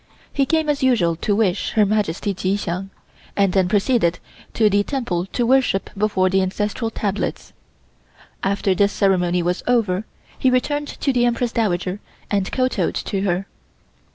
[0.33, 2.89] He came as usual to wish Her Majesty Chi Hsiang
[3.37, 4.17] and then proceeded
[4.55, 7.53] to the temple to worship before the ancestral tablets.
[8.41, 10.05] After this ceremony was over
[10.39, 11.99] he returned to the Empress Dowager
[12.31, 13.45] and kowtowed to her.